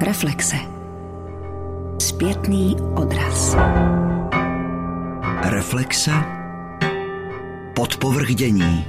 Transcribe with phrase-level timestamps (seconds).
[0.00, 0.56] Reflexe.
[2.00, 3.56] Zpětný odraz.
[5.42, 6.10] Reflexe.
[7.74, 8.84] Podpovrchdění.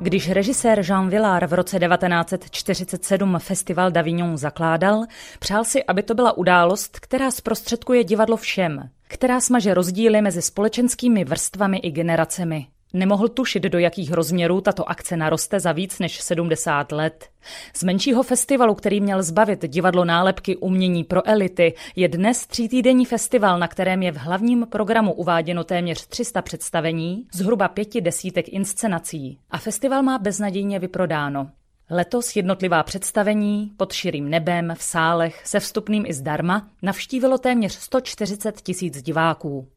[0.00, 5.04] Když režisér Jean Villard v roce 1947 festival d'Avignon zakládal,
[5.38, 11.24] přál si, aby to byla událost, která zprostředkuje divadlo všem, která smaže rozdíly mezi společenskými
[11.24, 12.66] vrstvami i generacemi.
[12.92, 17.28] Nemohl tušit, do jakých rozměrů tato akce naroste za víc než 70 let.
[17.74, 23.58] Z menšího festivalu, který měl zbavit divadlo nálepky umění pro elity, je dnes třítýdenní festival,
[23.58, 29.38] na kterém je v hlavním programu uváděno téměř 300 představení, zhruba pěti desítek inscenací.
[29.50, 31.50] A festival má beznadějně vyprodáno.
[31.90, 38.60] Letos jednotlivá představení pod širým nebem, v sálech, se vstupným i zdarma, navštívilo téměř 140
[38.60, 39.68] tisíc diváků.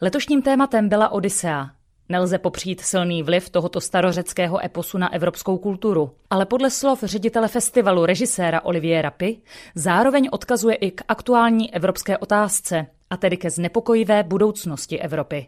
[0.00, 1.70] Letošním tématem byla Odisea,
[2.08, 8.06] Nelze popřít silný vliv tohoto starořeckého eposu na evropskou kulturu, ale podle slov ředitele festivalu
[8.06, 9.36] režiséra Oliviera Py
[9.74, 15.46] zároveň odkazuje i k aktuální evropské otázce, a tedy ke znepokojivé budoucnosti Evropy.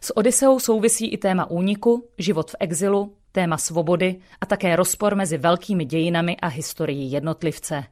[0.00, 5.38] S Odiseou souvisí i téma úniku, život v exilu, téma svobody a také rozpor mezi
[5.38, 7.84] velkými dějinami a historií jednotlivce.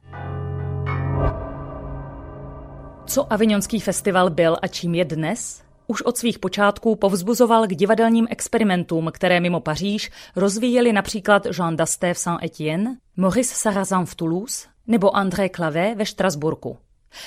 [3.06, 5.69] Co Avignonský festival byl a čím je dnes?
[5.90, 12.14] Už od svých počátků povzbuzoval k divadelním experimentům, které mimo Paříž rozvíjeli například Jean Dasté
[12.14, 16.78] v Saint-Étienne, Maurice Sarrazin v Toulouse nebo André Clavé ve Štrasburku.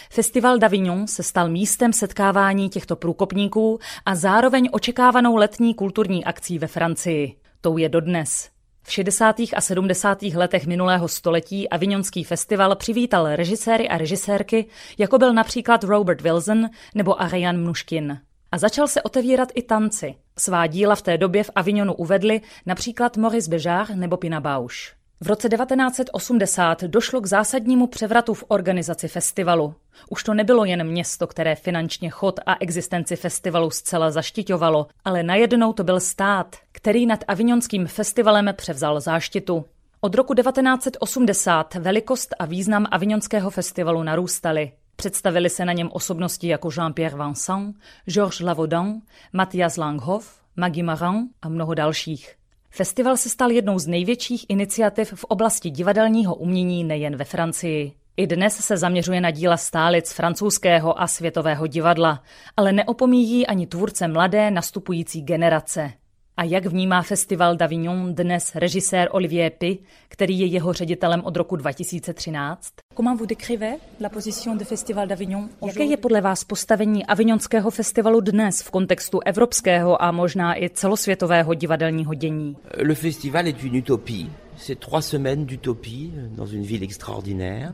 [0.09, 6.67] Festival d'Avignon se stal místem setkávání těchto průkopníků a zároveň očekávanou letní kulturní akcí ve
[6.67, 7.36] Francii.
[7.61, 8.50] Tou je dodnes.
[8.84, 9.36] V 60.
[9.39, 10.22] a 70.
[10.22, 14.66] letech minulého století Avignonský festival přivítal režiséry a režisérky,
[14.97, 18.19] jako byl například Robert Wilson nebo Ariane Mnuškin
[18.54, 20.16] a začal se otevírat i tanci.
[20.38, 24.78] Svá díla v té době v Avignonu uvedli například Maurice Béjart nebo Pina Bausch.
[25.22, 29.76] V roce 1980 došlo k zásadnímu převratu v organizaci festivalu.
[30.09, 35.74] Už to nebylo jen město, které finančně chod a existenci festivalu zcela zaštiťovalo, ale najednou
[35.74, 39.66] to byl stát, který nad Avignonským festivalem převzal záštitu.
[40.02, 44.72] Od roku 1980 velikost a význam Avignonského festivalu narůstaly.
[44.96, 49.02] Představili se na něm osobnosti jako Jean-Pierre Vincent, Georges Lavaudin,
[49.34, 52.36] Matthias Langhoff, Maggie Marin a mnoho dalších.
[52.70, 57.94] Festival se stal jednou z největších iniciativ v oblasti divadelního umění nejen ve Francii.
[58.18, 62.24] I dnes se zaměřuje na díla stálic francouzského a světového divadla,
[62.58, 65.94] ale neopomíjí ani tvůrce mladé nastupující generace.
[66.38, 69.77] A jak vnímá festival d'Avignon dnes režisér Olivier Py,
[70.07, 72.73] který je jeho ředitelem od roku 2013?
[72.95, 75.49] Comment vous décrivez la position du Festival d'Avignon?
[75.66, 81.53] Jaké je podle vás postavení Avignonského festivalu dnes v kontextu evropského a možná i celosvětového
[81.53, 82.57] divadelního dění?
[82.77, 84.25] Le festival est une utopie.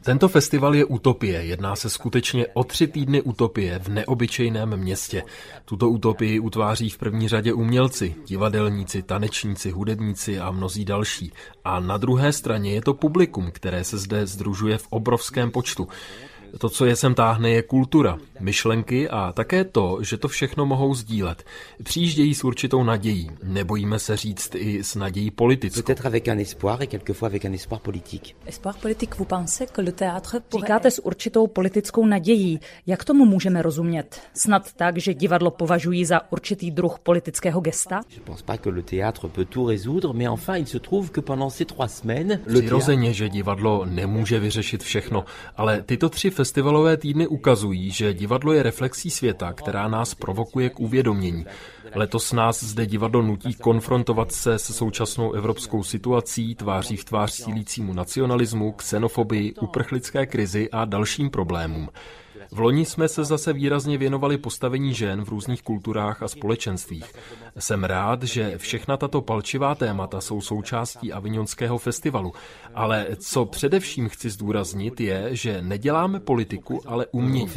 [0.03, 1.43] Tento festival je utopie.
[1.45, 5.23] Jedná se skutečně o tři týdny utopie v neobyčejném městě.
[5.65, 11.31] Tuto utopii utváří v první řadě umělci, divadelníci, tanečníci, hudebníci a mnozí další.
[11.63, 15.87] A na druhé straně je to publikum, které se zde združuje v obrovském počtu.
[16.57, 20.93] To, co je sem táhne, je kultura, myšlenky a také to, že to všechno mohou
[20.95, 21.43] sdílet.
[21.83, 23.31] Přijíždějí s určitou nadějí.
[23.43, 25.93] Nebojíme se říct i s nadějí politickou.
[30.57, 32.59] Říkáte s určitou politickou nadějí.
[32.87, 34.21] Jak tomu můžeme rozumět?
[34.33, 38.01] Snad tak, že divadlo považují za určitý druh politického gesta?
[42.59, 45.25] Přirozeně, že divadlo nemůže vyřešit všechno,
[45.57, 50.79] ale tyto tři festivalové týdny ukazují, že divadlo je reflexí světa, která nás provokuje k
[50.79, 51.45] uvědomění.
[51.95, 57.93] Letos nás zde divadlo nutí konfrontovat se se současnou evropskou situací, tváří v tvář sílícímu
[57.93, 61.89] nacionalismu, xenofobii, uprchlické krizi a dalším problémům.
[62.51, 67.13] V loni jsme se zase výrazně věnovali postavení žen v různých kulturách a společenstvích.
[67.59, 72.33] Jsem rád, že všechna tato palčivá témata jsou součástí Avignonského festivalu,
[72.75, 77.49] ale co především chci zdůraznit je, že neděláme politiku, ale umění.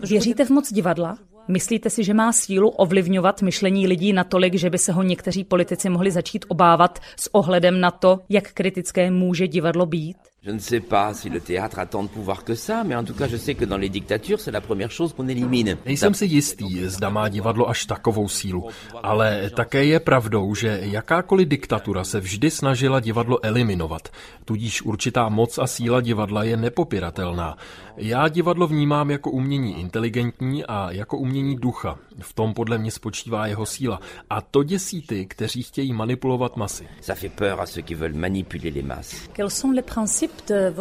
[0.00, 1.18] Věříte v moc divadla?
[1.50, 5.88] Myslíte si, že má sílu ovlivňovat myšlení lidí natolik, že by se ho někteří politici
[5.88, 10.16] mohli začít obávat s ohledem na to, jak kritické může divadlo být?
[10.42, 13.04] Je ne sais pas si le théâtre a tant de pouvoir que ça, mais en
[13.04, 15.76] tout cas je sais que dans les dictatures c'est la première chose qu'on élimine.
[15.84, 18.64] Nejsem si jistý, zda má divadlo až takovou sílu,
[19.02, 24.08] ale také je pravdou, že jakákoliv diktatura se vždy snažila divadlo eliminovat,
[24.44, 27.56] tudíž určitá moc a síla divadla je nepopiratelná.
[27.96, 31.98] Já divadlo vnímám jako umění inteligentní a jako umění ducha.
[32.20, 34.00] V tom podle mě spočívá jeho síla.
[34.30, 36.86] A to děsí ty, kteří chtějí manipulovat masy.
[37.02, 39.28] Ça fait peur à ceux qui veulent manipuler les masses.
[39.32, 40.29] Quels sont les principes.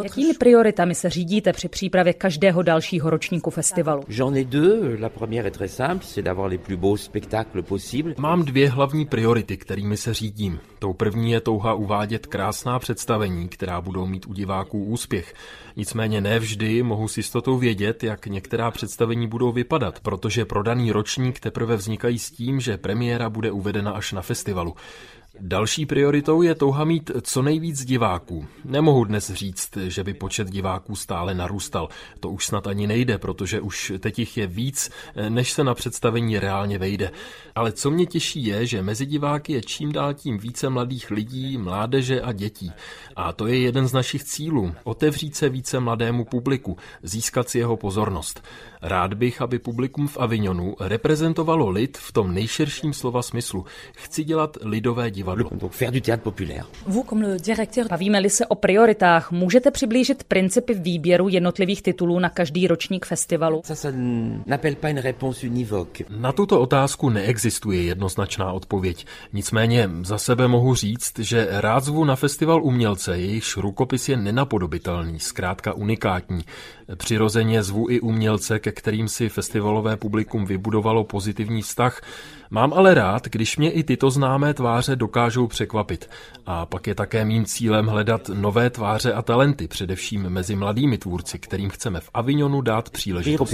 [0.03, 4.03] Jakými prioritami se řídíte při přípravě každého dalšího ročníku festivalu?
[8.17, 10.59] Mám dvě hlavní priority, kterými se řídím.
[10.79, 15.33] Tou první je touha uvádět krásná představení, která budou mít u diváků úspěch.
[15.75, 20.91] Nicméně ne vždy mohu s jistotou vědět, jak některá představení budou vypadat, protože pro daný
[20.91, 24.75] ročník teprve vznikají s tím, že premiéra bude uvedena až na festivalu.
[25.41, 28.45] Další prioritou je touha mít co nejvíc diváků.
[28.65, 31.89] Nemohu dnes říct, že by počet diváků stále narůstal.
[32.19, 34.91] To už snad ani nejde, protože už teď jich je víc,
[35.29, 37.11] než se na představení reálně vejde.
[37.55, 41.57] Ale co mě těší je, že mezi diváky je čím dál tím více mladých lidí,
[41.57, 42.71] mládeže a dětí.
[43.15, 44.73] A to je jeden z našich cílů.
[44.83, 48.43] Otevřít se více mladému publiku, získat si jeho pozornost.
[48.81, 53.65] Rád bych, aby publikum v Avignonu reprezentovalo lid v tom nejširším slova smyslu.
[53.95, 55.49] Chci dělat lidové divadlo.
[57.89, 63.61] Bavíme-li se o prioritách, můžete přiblížit principy výběru jednotlivých titulů na každý ročník festivalu?
[66.09, 69.05] Na tuto otázku neexistuje jednoznačná odpověď.
[69.33, 75.19] Nicméně za sebe mohu říct, že rád zvu na festival umělce, jejichž rukopis je nenapodobitelný,
[75.19, 76.41] zkrátka unikátní.
[76.95, 82.01] Přirozeně zvu i umělce, ke kterým si festivalové publikum vybudovalo pozitivní vztah.
[82.49, 86.09] Mám ale rád, když mě i tyto známé tváře dokážou překvapit.
[86.45, 91.39] A pak je také mým cílem hledat nové tváře a talenty, především mezi mladými tvůrci,
[91.39, 93.53] kterým chceme v Avignonu dát příležitost.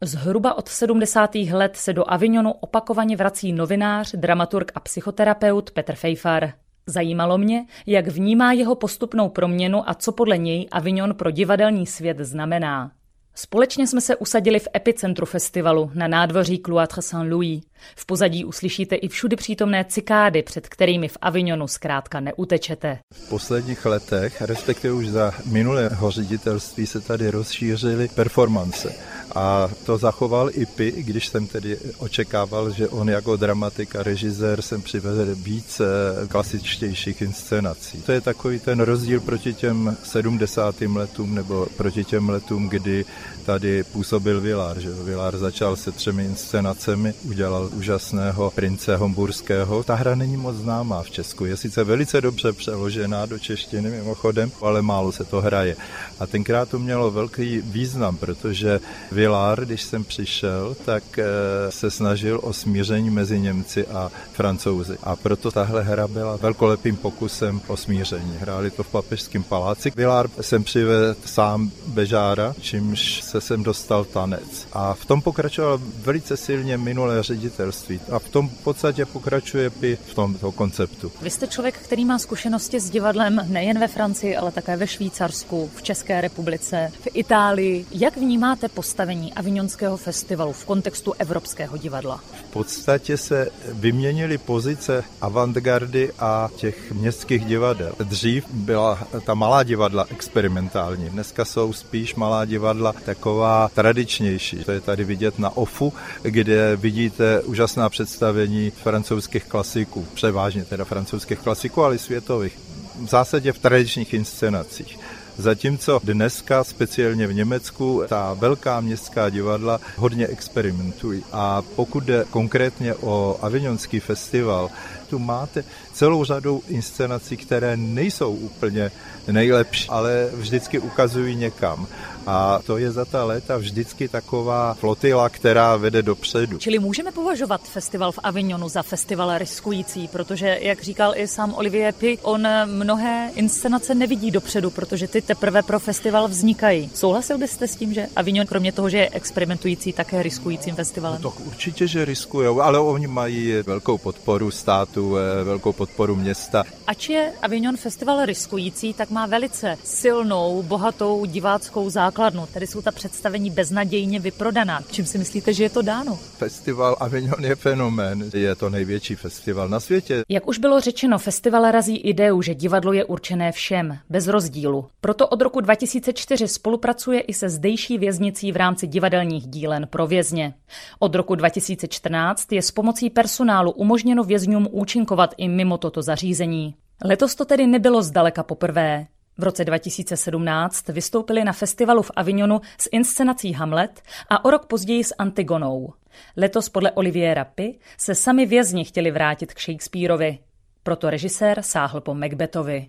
[0.00, 1.34] Zhruba od 70.
[1.34, 6.52] let se do Avignonu opakovaně vrací novinář, dramaturg a psychoterapeut Petr Fejfar.
[6.86, 12.18] Zajímalo mě, jak vnímá jeho postupnou proměnu a co podle něj Avignon pro divadelní svět
[12.18, 12.92] znamená.
[13.34, 17.62] Společně jsme se usadili v epicentru festivalu na nádvoří Cloître Saint-Louis.
[17.96, 22.98] V pozadí uslyšíte i všudy přítomné cikády, před kterými v Avignonu zkrátka neutečete.
[23.14, 28.94] V posledních letech, respektive už za minulého ředitelství, se tady rozšířily performance.
[29.34, 34.62] A to zachoval i Pi, když jsem tedy očekával, že on jako dramatik a režisér
[34.62, 35.84] sem přivede více
[36.28, 38.02] klasičtějších inscenací.
[38.02, 40.80] To je takový ten rozdíl proti těm 70.
[40.80, 43.04] letům nebo proti těm letům, kdy
[43.44, 44.80] tady působil Vilár.
[44.80, 44.90] Že?
[44.90, 49.82] Vilár začal se třemi inscenacemi, udělal úžasného prince Homburského.
[49.82, 51.44] Ta hra není moc známá v Česku.
[51.44, 55.76] Je sice velice dobře přeložená do češtiny mimochodem, ale málo se to hraje.
[56.18, 58.80] A tenkrát to mělo velký význam, protože
[59.22, 61.24] Vilár, když jsem přišel, tak eh,
[61.70, 64.98] se snažil o smíření mezi Němci a Francouzi.
[65.02, 68.36] A proto tahle hra byla velkolepým pokusem o smíření.
[68.40, 69.92] Hráli to v papežském paláci.
[69.96, 74.66] Vilár jsem přivedl sám Bežára, čímž se sem dostal tanec.
[74.72, 78.00] A v tom pokračoval velice silně minulé ředitelství.
[78.12, 81.12] A v tom v podstatě pokračuje i v tomto konceptu.
[81.22, 85.70] Vy jste člověk, který má zkušenosti s divadlem nejen ve Francii, ale také ve Švýcarsku,
[85.76, 87.86] v České republice, v Itálii.
[87.92, 92.16] Jak vnímáte postavení Avignonského festivalu v kontextu Evropského divadla?
[92.16, 97.92] V podstatě se vyměnily pozice avantgardy a těch městských divadel.
[98.04, 104.64] Dřív byla ta malá divadla experimentální, dneska jsou spíš malá divadla taková tradičnější.
[104.64, 105.92] To je tady vidět na OFU,
[106.22, 112.58] kde vidíte úžasná představení francouzských klasiků, převážně teda francouzských klasiků, ale světových.
[113.04, 114.98] V zásadě v tradičních inscenacích.
[115.38, 121.24] Zatímco dneska, speciálně v Německu, ta velká městská divadla hodně experimentují.
[121.32, 124.70] A pokud jde konkrétně o Avignonský festival,
[125.12, 128.90] tu máte celou řadu inscenací, které nejsou úplně
[129.28, 131.86] nejlepší, ale vždycky ukazují někam.
[132.26, 136.58] A to je za ta léta vždycky taková flotila, která vede dopředu.
[136.58, 141.94] Čili můžeme považovat festival v Avignonu za festival riskující, protože, jak říkal i sám Olivier
[141.94, 146.90] Pi, on mnohé inscenace nevidí dopředu, protože ty teprve pro festival vznikají.
[146.94, 151.22] Souhlasil byste s tím, že Avignon, kromě toho, že je experimentující, také riskujícím festivalem?
[151.22, 156.64] No to určitě, že riskují, ale oni mají velkou podporu státu, eh, velkou podporu města.
[156.86, 162.46] Ač je Avignon festival riskující, tak má velice silnou, bohatou diváckou základnu základnu.
[162.52, 164.80] Tady jsou ta představení beznadějně vyprodaná.
[164.90, 166.16] Čím si myslíte, že je to dáno?
[166.16, 168.30] Festival Avignon je fenomén.
[168.34, 170.22] Je to největší festival na světě.
[170.28, 174.86] Jak už bylo řečeno, festival razí ideu, že divadlo je určené všem, bez rozdílu.
[175.00, 180.54] Proto od roku 2004 spolupracuje i se zdejší věznicí v rámci divadelních dílen pro vězně.
[180.98, 186.74] Od roku 2014 je s pomocí personálu umožněno vězňům účinkovat i mimo toto zařízení.
[187.04, 189.06] Letos to tedy nebylo zdaleka poprvé.
[189.38, 195.04] V roce 2017 vystoupili na festivalu v Avignonu s inscenací Hamlet a o rok později
[195.04, 195.92] s Antigonou.
[196.36, 200.38] Letos podle Oliviera Py se sami vězni chtěli vrátit k Shakespeareovi.
[200.84, 202.86] Proto režisér sáhl po Macbethovi.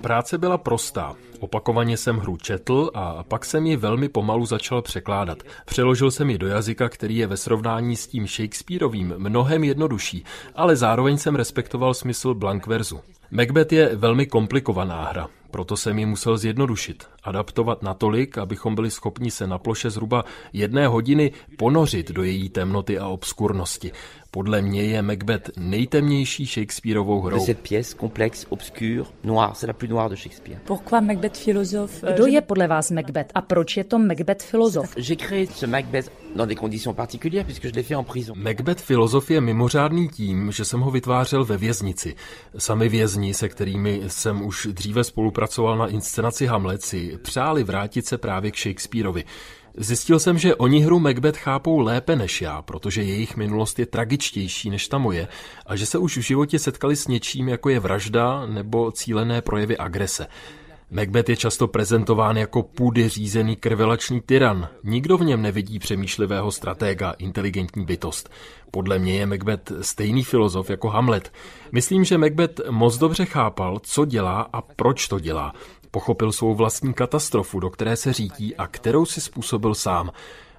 [0.00, 1.14] Práce byla prostá.
[1.40, 5.38] Opakovaně jsem hru četl a pak jsem ji velmi pomalu začal překládat.
[5.64, 10.76] Přeložil jsem ji do jazyka, který je ve srovnání s tím Shakespeareovým mnohem jednodušší, ale
[10.76, 13.00] zároveň jsem respektoval smysl Blankverzu.
[13.30, 19.30] Macbeth je velmi komplikovaná hra, proto jsem ji musel zjednodušit, adaptovat natolik, abychom byli schopni
[19.30, 23.92] se na ploše zhruba jedné hodiny ponořit do její temnoty a obskurnosti.
[24.38, 27.46] Podle mě je Macbeth nejtemnější Shakespeareovou hrou.
[27.46, 30.58] Cette pièce complexe, obscure, noire, c'est la plus noire de Shakespeare.
[30.64, 32.04] Pourquoi Macbeth filozof?
[32.14, 34.94] Kdo je podle vás Macbeth a proč je to Macbeth filozof?
[34.96, 38.34] J'ai créé ce Macbeth dans des conditions particulières puisque je l'ai fait en prison.
[38.36, 42.14] Macbeth filozof je mimořádný tím, že jsem ho vytvářel ve věznici.
[42.58, 48.18] Sami vězni, se kterými jsem už dříve spolupracoval na inscenaci Hamlet, si přáli vrátit se
[48.18, 49.24] právě k Shakespeareovi.
[49.80, 54.70] Zjistil jsem, že oni hru Macbeth chápou lépe než já, protože jejich minulost je tragičtější
[54.70, 55.28] než ta moje
[55.66, 59.78] a že se už v životě setkali s něčím, jako je vražda nebo cílené projevy
[59.78, 60.26] agrese.
[60.90, 64.68] Macbeth je často prezentován jako půdy řízený krvelačný tyran.
[64.84, 68.30] Nikdo v něm nevidí přemýšlivého stratéga, inteligentní bytost.
[68.70, 71.32] Podle mě je Macbeth stejný filozof jako Hamlet.
[71.72, 75.52] Myslím, že Macbeth moc dobře chápal, co dělá a proč to dělá.
[75.90, 80.10] Pochopil svou vlastní katastrofu, do které se řídí a kterou si způsobil sám.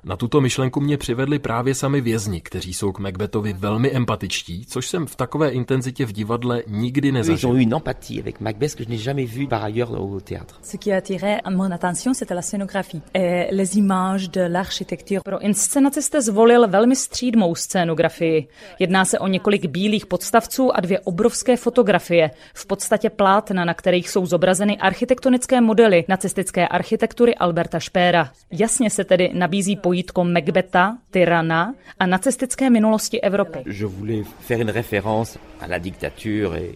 [0.03, 4.87] Na tuto myšlenku mě přivedli právě sami vězni, kteří jsou k Macbethovi velmi empatičtí, což
[4.87, 7.35] jsem v takové intenzitě v divadle nikdy nezažil.
[7.35, 10.19] Ils ont eu une empathie avec Macbeth que je n'ai jamais vu par ailleurs au
[10.19, 10.59] théâtre.
[10.63, 15.21] Ce qui attirait mon attention, c'était la scénographie et les images de l'architecture.
[15.23, 18.47] Pro inscenaci jste zvolil velmi střídmou scénografii.
[18.79, 24.09] Jedná se o několik bílých podstavců a dvě obrovské fotografie, v podstatě plátna, na kterých
[24.09, 28.31] jsou zobrazeny architektonické modely nacistické architektury Alberta Špéra.
[28.51, 33.63] Jasně se tedy nabízí pojítko Macbeta, tyrana a nacistické minulosti Evropy.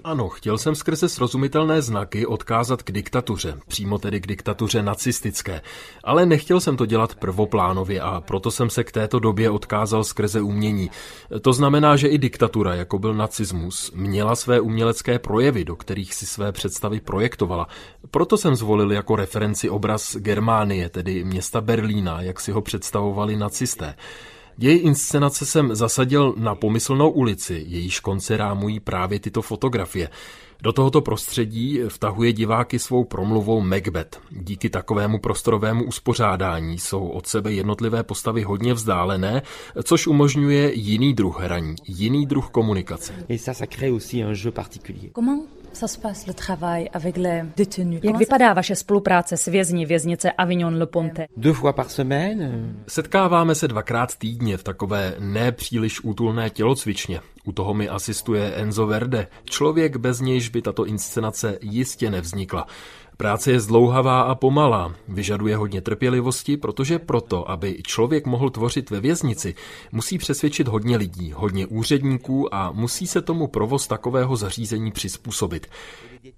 [0.03, 5.61] Ano, chtěl jsem skrze srozumitelné znaky odkázat k diktatuře, přímo tedy k diktatuře nacistické.
[6.03, 10.41] Ale nechtěl jsem to dělat prvoplánově a proto jsem se k této době odkázal skrze
[10.41, 10.89] umění.
[11.41, 16.25] To znamená, že i diktatura, jako byl nacismus, měla své umělecké projevy, do kterých si
[16.25, 17.67] své představy projektovala.
[18.11, 22.61] Proto jsem zvolil jako referenci obraz Germánie, tedy města Berlína, jak si ho
[23.03, 23.95] představovali nacisté.
[24.57, 30.09] Její inscenace jsem zasadil na pomyslnou ulici, jejíž konce rámují právě tyto fotografie.
[30.63, 34.19] Do tohoto prostředí vtahuje diváky svou promluvou Macbeth.
[34.31, 39.41] Díky takovému prostorovému uspořádání jsou od sebe jednotlivé postavy hodně vzdálené,
[39.83, 43.13] což umožňuje jiný druh hraní, jiný druh komunikace.
[43.29, 45.11] et ça ça crée aussi un jeu particulier.
[45.13, 45.43] Comment
[45.73, 47.99] ça se passe le travail avec les détenus?
[48.03, 51.27] Jak vypadá vaše spolupráce s vězni věznice Avignon Le Ponte?
[51.37, 57.19] Deux fois par semaine, euh, Setkáváme se dvakrát týdně v takové nepříliš útulné tělocvičně.
[57.43, 62.67] U toho mi asistuje Enzo Verde, člověk bez nějž by tato inscenace jistě nevznikla.
[63.17, 68.99] Práce je zdlouhavá a pomalá, vyžaduje hodně trpělivosti, protože proto, aby člověk mohl tvořit ve
[68.99, 69.55] věznici,
[69.91, 75.67] musí přesvědčit hodně lidí, hodně úředníků a musí se tomu provoz takového zařízení přizpůsobit.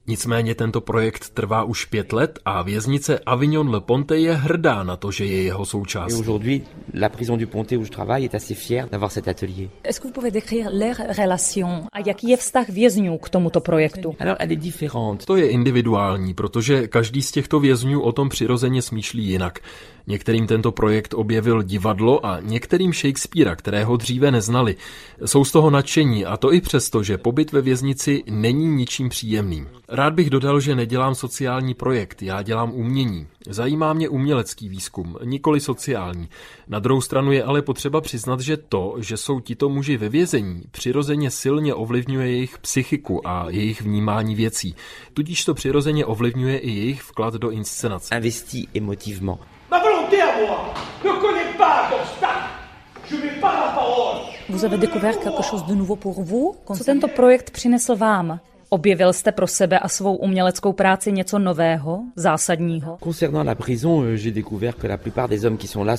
[0.08, 4.96] Nicméně tento projekt trvá už pět let a věznice Avignon Le Ponte je hrdá na
[4.96, 6.20] to, že je jeho součástí.
[6.20, 6.62] aujourd'hui,
[6.94, 9.70] la prison du Pontet où je travaille est assez fière d'avoir cet atelier.
[9.84, 14.16] Est-ce que vous pouvez décrire leur relation a jaký je vztah vězňů k tomuto projektu?
[14.20, 15.26] Alors, elle est différente.
[15.26, 19.60] To je individuální, protože každý z těchto vězňů o tom přirozeně smýšlí jinak.
[20.08, 24.76] Některým tento projekt objevil divadlo a některým Shakespearea, kterého dříve neznali.
[25.26, 29.68] Jsou z toho nadšení a to i přesto, že pobyt ve věznici není ničím příjemným.
[29.90, 33.28] Rád bych dodal, že nedělám sociální projekt, já dělám umění.
[33.50, 36.30] Zajímá mě umělecký výzkum, nikoli sociální.
[36.68, 40.64] Na druhou stranu je ale potřeba přiznat, že to, že jsou tito muži ve vězení,
[40.72, 44.76] přirozeně silně ovlivňuje jejich psychiku a jejich vnímání věcí.
[45.14, 48.16] Tudíž to přirozeně ovlivňuje i jejich vklad do inscenace.
[48.16, 49.40] Investi émotivement.
[49.72, 50.74] Ma volonté à moi
[51.04, 52.50] ne connaît pas d'obstacle.
[53.12, 54.22] Je n'ai pas la parole.
[54.50, 56.56] Vous avez découvert quelque chose de nouveau pour vous?
[56.78, 58.40] Co tento projekt přinesl vám?
[58.70, 62.98] Objevil jste pro sebe a svou uměleckou práci něco nového, zásadního?
[63.06, 63.16] Euh,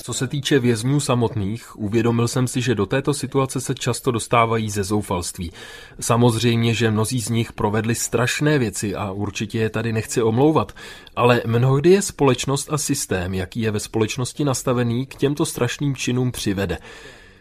[0.03, 4.69] Co se týče vězňů samotných, uvědomil jsem si, že do této situace se často dostávají
[4.69, 5.51] ze zoufalství.
[5.99, 10.71] Samozřejmě, že mnozí z nich provedli strašné věci a určitě je tady nechci omlouvat,
[11.15, 16.31] ale mnohdy je společnost a systém, jaký je ve společnosti nastavený, k těmto strašným činům
[16.31, 16.77] přivede.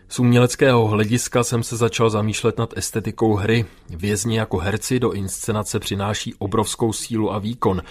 [0.09, 3.65] Z uměleckého hlediska jsem se začal zamýšlet nad estetikou hry.
[3.91, 7.83] Vězni jako herci do inscenace přináší obrovskou sílu a výkon.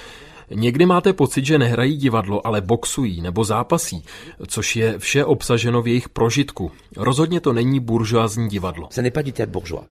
[0.51, 4.03] Někdy máte pocit, že nehrají divadlo, ale boxují nebo zápasí,
[4.47, 6.71] což je vše obsaženo v jejich prožitku.
[6.97, 8.89] Rozhodně to není buržoázní divadlo.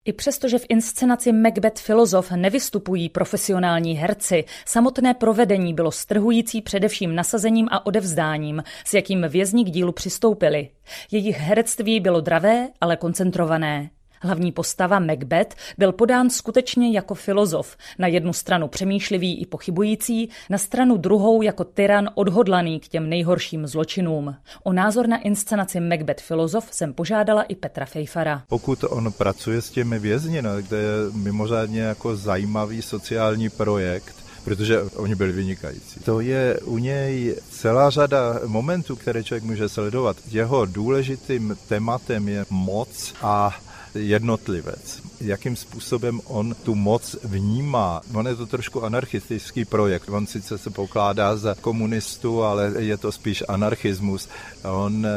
[0.04, 7.14] I přesto, že v inscenaci Macbeth Filozof nevystupují profesionální herci, samotné provedení bylo strhující především
[7.14, 10.68] nasazením a odevzdáním, s jakým vězni k dílu přistoupili.
[11.10, 13.90] Jejich herectví bylo dravé, ale koncentrované.
[14.20, 20.58] Hlavní postava Macbeth byl podán skutečně jako filozof, na jednu stranu přemýšlivý i pochybující, na
[20.58, 24.36] stranu druhou jako tyran odhodlaný k těm nejhorším zločinům.
[24.62, 28.42] O názor na inscenaci Macbeth filozof jsem požádala i Petra Fejfara.
[28.48, 34.82] Pokud on pracuje s těmi vězni, no, kde je mimořádně jako zajímavý sociální projekt, protože
[34.82, 36.00] oni byli vynikající.
[36.00, 40.16] To je u něj celá řada momentů, které člověk může sledovat.
[40.30, 43.56] Jeho důležitým tématem je moc a
[43.94, 45.02] jednotlivec.
[45.20, 48.00] Jakým způsobem on tu moc vnímá.
[48.14, 50.08] On je to trošku anarchistický projekt.
[50.08, 54.28] On sice se pokládá za komunistu, ale je to spíš anarchismus.
[54.72, 55.10] On eh,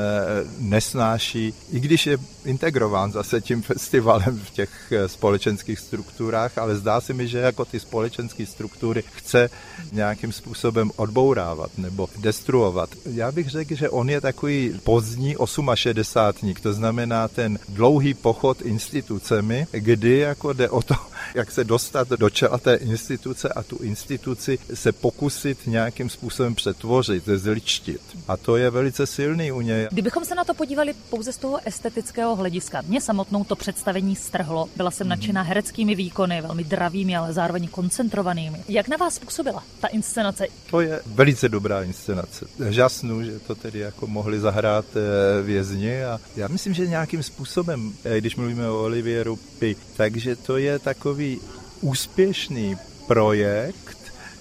[0.60, 7.02] nesnáší, i když je integrován zase tím festivalem v těch eh, společenských strukturách, ale zdá
[7.02, 9.50] se mi, že jako ty společenské struktury chce
[9.92, 12.90] nějakým způsobem odbourávat nebo destruovat.
[13.06, 15.36] Já bych řekl, že on je takový pozdní
[15.74, 16.54] 68.
[16.54, 20.96] To znamená ten dlouhý pochod institucemi, kdy jako jde o to,
[21.36, 27.24] jak se dostat do čela té instituce a tu instituci se pokusit nějakým způsobem přetvořit,
[27.26, 28.02] zličtit.
[28.28, 29.88] A to je velice silný u něj.
[29.92, 34.70] Kdybychom se na to podívali pouze z toho estetického hlediska, mě samotnou to představení strhlo.
[34.76, 38.64] Byla jsem nadšená hereckými výkony, velmi dravými, ale zároveň koncentrovanými.
[38.68, 40.48] Jak na vás působila ta inscenace?
[40.70, 42.46] To je velice dobrá inscenace.
[42.70, 47.94] Žasnu, že to tedy jako mohli zahrát eh, vězni a já myslím, že nějakým způsobem,
[48.04, 51.40] eh, když mluvíme o Olivieru Pi, takže to je takový
[51.82, 53.98] úspěšný projekt,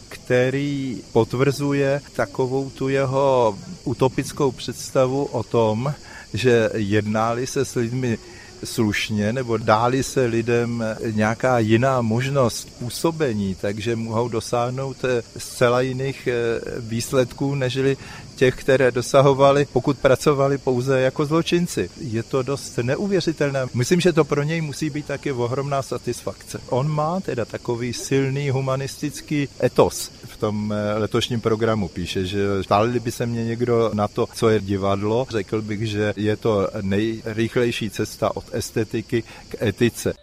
[0.09, 5.95] který potvrzuje takovou tu jeho utopickou představu o tom,
[6.35, 8.19] že jednáli se s lidmi
[8.65, 14.97] slušně nebo dáli se lidem nějaká jiná možnost působení, takže mohou dosáhnout
[15.37, 17.97] zcela jiných eh, výsledků, nežli
[18.36, 21.90] těch, které dosahovali, pokud pracovali pouze jako zločinci.
[21.98, 23.66] Je to dost neuvěřitelné.
[23.74, 26.62] Myslím, že to pro něj musí být taky ohromná satisfakce.
[26.70, 31.88] On má teda takový silný humanistický etos v tom eh, letošním programu.
[31.88, 36.14] Píše, že ptali by se mě někdo na to, co je divadlo, řekl bych, že
[36.16, 40.14] je to nejrychlejší cesta od estetiky k etice.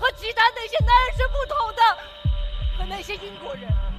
[0.00, 1.82] 和其他那些男人是不同的，
[2.78, 3.93] 和那些英国人。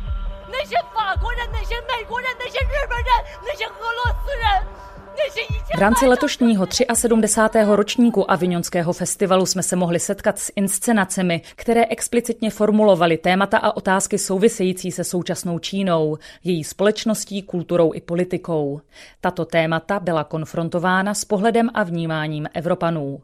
[5.77, 7.59] V rámci letošního 73.
[7.65, 14.19] ročníku Avignonského festivalu jsme se mohli setkat s inscenacemi, které explicitně formulovaly témata a otázky
[14.19, 18.81] související se současnou Čínou, její společností, kulturou i politikou.
[19.21, 23.21] Tato témata byla konfrontována s pohledem a vnímáním Evropanů.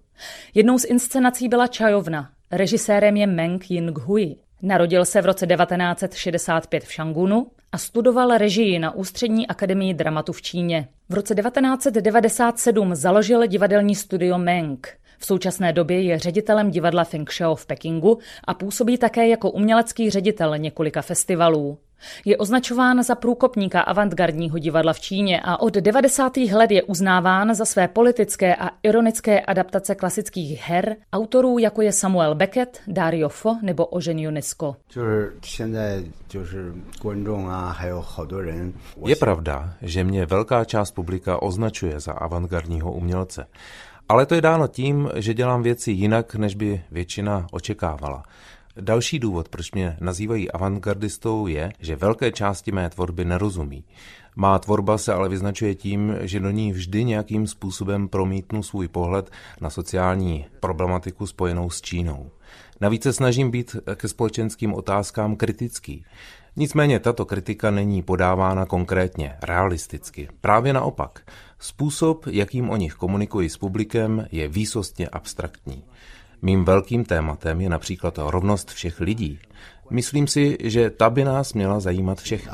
[0.55, 2.31] Jednou z inscenací byla Čajovna.
[2.51, 4.37] Režisérem je Meng Ying-hui.
[4.62, 10.42] Narodil se v roce 1965 v Šangunu a studoval režii na Ústřední akademii dramatu v
[10.42, 10.88] Číně.
[11.09, 15.02] V roce 1997 založil divadelní studio Meng.
[15.23, 20.11] V současné době je ředitelem divadla Feng Shao v Pekingu a působí také jako umělecký
[20.11, 21.79] ředitel několika festivalů.
[22.25, 26.37] Je označován za průkopníka avantgardního divadla v Číně a od 90.
[26.37, 32.35] let je uznáván za své politické a ironické adaptace klasických her autorů jako je Samuel
[32.35, 34.77] Beckett, Dario Fo nebo Ožen UNESCO.
[39.07, 43.47] Je pravda, že mě velká část publika označuje za avantgardního umělce.
[44.12, 48.22] Ale to je dáno tím, že dělám věci jinak, než by většina očekávala.
[48.81, 53.85] Další důvod, proč mě nazývají avantgardistou, je, že velké části mé tvorby nerozumí.
[54.37, 59.31] Má tvorba se ale vyznačuje tím, že do ní vždy nějakým způsobem promítnu svůj pohled
[59.61, 62.31] na sociální problematiku spojenou s Čínou.
[62.81, 66.05] Navíc se snažím být ke společenským otázkám kritický.
[66.57, 70.29] Nicméně tato kritika není podávána konkrétně, realisticky.
[70.40, 71.22] Právě naopak.
[71.62, 75.85] Způsob, jakým o nich komunikuji s publikem, je výsostně abstraktní.
[76.42, 79.38] Mým velkým tématem je například rovnost všech lidí.
[79.90, 82.53] Myslím si, že ta by nás měla zajímat všechny.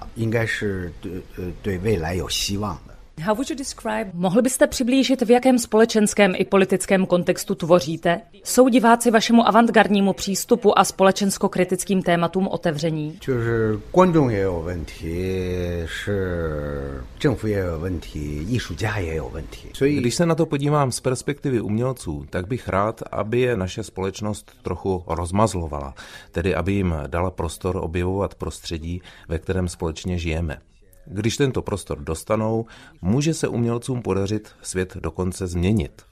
[3.21, 4.11] How would you describe...
[4.15, 8.21] Mohl byste přiblížit, v jakém společenském i politickém kontextu tvoříte?
[8.45, 13.19] Jsou diváci vašemu avantgardnímu přístupu a společensko-kritickým tématům otevření?
[19.81, 24.53] Když se na to podívám z perspektivy umělců, tak bych rád, aby je naše společnost
[24.63, 25.95] trochu rozmazlovala,
[26.33, 30.59] tedy aby jim dala prostor objevovat prostředí, ve kterém společně žijeme.
[31.11, 32.67] Když tento prostor dostanou,
[33.03, 36.03] může se umělcům podařit svět dokonce změnit.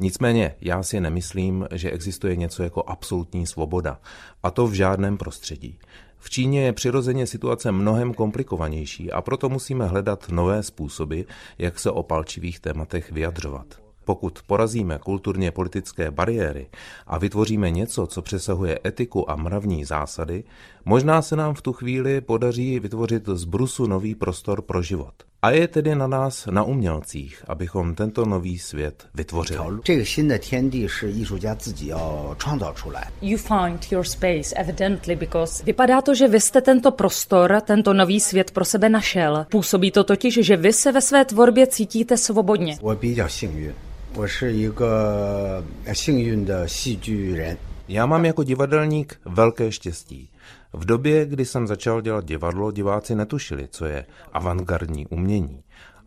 [0.00, 4.00] Nicméně já si nemyslím, že existuje něco jako absolutní svoboda,
[4.42, 5.78] a to v žádném prostředí.
[6.18, 11.20] V Číně je přirozeně situace mnohem komplikovanější a proto musíme hledat nové způsoby,
[11.58, 13.89] jak se o palčivých tématech vyjadřovat.
[14.04, 16.68] Pokud porazíme kulturně politické bariéry
[17.06, 20.44] a vytvoříme něco, co přesahuje etiku a mravní zásady,
[20.84, 25.29] možná se nám v tu chvíli podaří vytvořit z brusu nový prostor pro život.
[25.41, 29.59] A je tedy na nás, na umělcích, abychom tento nový svět vytvořili.
[33.21, 38.19] You find your space evidently because vypadá to, že vy jste tento prostor, tento nový
[38.19, 39.45] svět pro sebe našel.
[39.51, 42.77] Působí to totiž, že vy se ve své tvorbě cítíte svobodně.
[44.15, 45.61] 我是一个
[45.93, 47.57] 幸运的戏剧人。
[47.87, 50.29] Já mám jako divadelník velké štěstí.
[50.72, 55.62] V době, kdy jsem začal dělat divadlo, diváci netušili, co je avantgardní umění.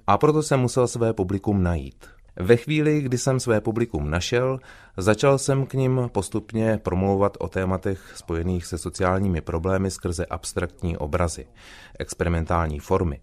[0.08, 2.06] A proto jsem musel své publikum najít.
[2.36, 4.60] Ve chvíli, kdy jsem své publikum našel,
[4.98, 11.48] začal jsem k ním postupně promlouvat o tématech spojených se sociálními problémy skrze abstraktní obrazy,
[12.00, 13.22] experimentální formy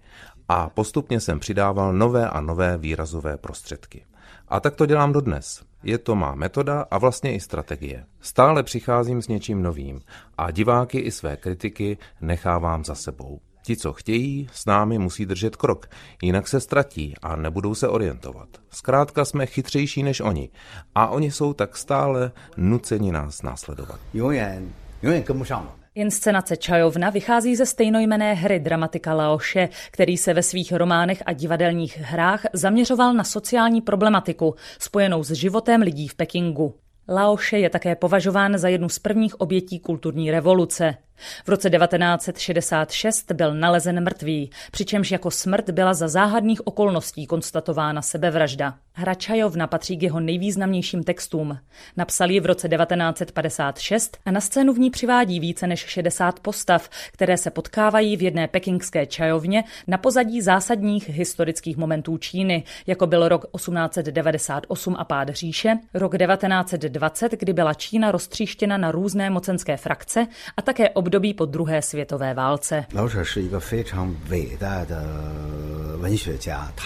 [0.48, 4.04] a postupně jsem přidával nové a nové výrazové prostředky.
[4.48, 5.69] A tak to dělám dodnes.
[5.82, 8.06] Je to má metoda a vlastně i strategie.
[8.20, 10.00] Stále přicházím s něčím novým
[10.38, 13.40] a diváky i své kritiky nechávám za sebou.
[13.62, 15.86] Ti, co chtějí, s námi musí držet krok,
[16.22, 18.48] jinak se ztratí a nebudou se orientovat.
[18.70, 20.48] Zkrátka jsme chytřejší než oni
[20.94, 24.00] a oni jsou tak stále nuceni nás následovat.
[24.14, 25.85] 永远永远跟不上我。
[25.97, 32.45] Inscenace Čajovna vychází ze stejnojmené hry dramatika Laoše, který se ve svých románech a divadelních hrách
[32.53, 36.75] zaměřoval na sociální problematiku spojenou s životem lidí v Pekingu.
[37.09, 40.95] Laoše je také považován za jednu z prvních obětí kulturní revoluce.
[41.44, 48.74] V roce 1966 byl nalezen mrtvý, přičemž jako smrt byla za záhadných okolností konstatována sebevražda.
[48.92, 51.58] Hra Čajovna patří k jeho nejvýznamnějším textům.
[51.96, 56.90] Napsal ji v roce 1956 a na scénu v ní přivádí více než 60 postav,
[57.12, 63.28] které se potkávají v jedné pekingské čajovně na pozadí zásadních historických momentů Číny, jako byl
[63.28, 70.26] rok 1898 a pád říše, rok 1920, kdy byla Čína roztříštěna na různé mocenské frakce
[70.56, 72.86] a také ob období po druhé světové válce.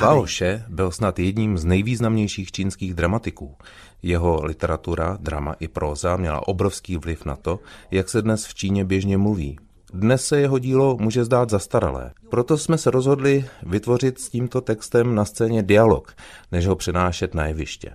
[0.01, 3.55] Lao She byl snad jedním z nejvýznamnějších čínských dramatiků.
[4.03, 7.61] Jeho literatura, drama i próza měla obrovský vliv na to,
[7.91, 9.59] jak se dnes v Číně běžně mluví.
[9.93, 12.13] Dnes se jeho dílo může zdát zastaralé.
[12.31, 16.15] Proto jsme se rozhodli vytvořit s tímto textem na scéně dialog,
[16.53, 17.91] než ho přenášet na jeviště.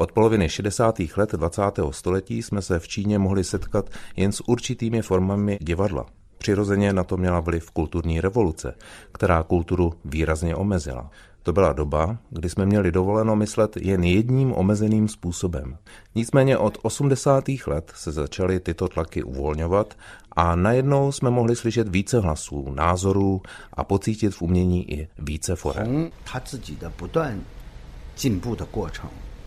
[0.00, 0.98] Od poloviny 60.
[1.16, 1.62] let 20.
[1.90, 6.06] století jsme se v Číně mohli setkat jen s určitými formami divadla.
[6.38, 8.74] Přirozeně na to měla vliv kulturní revoluce,
[9.12, 11.10] která kulturu výrazně omezila.
[11.42, 15.76] To byla doba, kdy jsme měli dovoleno myslet jen jedním omezeným způsobem.
[16.14, 17.44] Nicméně od 80.
[17.66, 19.94] let se začaly tyto tlaky uvolňovat
[20.32, 26.10] a najednou jsme mohli slyšet více hlasů, názorů a pocítit v umění i více forem.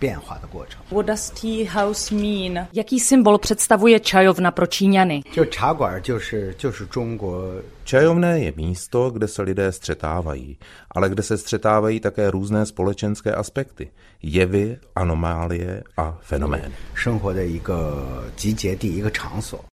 [0.03, 0.81] 变化的过程。
[0.91, 2.67] What does tea house mean?
[2.73, 5.23] Jaký symbol představuje čajovna pro Číňany?
[5.33, 10.59] 就茶馆就是就是中国 Čajovné je místo, kde se lidé střetávají,
[10.91, 13.91] ale kde se střetávají také různé společenské aspekty,
[14.23, 16.75] jevy, anomálie a fenomény.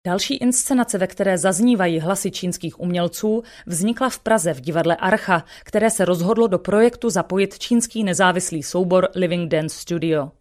[0.08, 5.90] Další inscenace, ve které zaznívají hlasy čínských umělců, vznikla v Praze v divadle Archa, které
[5.90, 10.32] se rozhodlo do projektu zapojit čínský nezávislý soubor Living Dance Studio.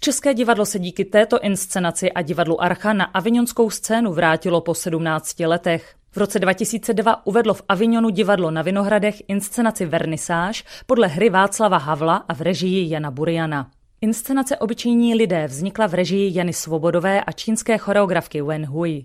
[0.00, 5.40] České divadlo se díky této inscenaci a divadlu Archa na avignonskou scénu vrátilo po 17
[5.40, 5.94] letech.
[6.10, 12.16] V roce 2002 uvedlo v Avignonu divadlo na Vinohradech inscenaci Vernisáž podle hry Václava Havla
[12.16, 13.70] a v režii Jana Buriana.
[14.00, 19.04] Inscenace Obyčejní lidé vznikla v režii Jany Svobodové a čínské choreografky Wen Hui.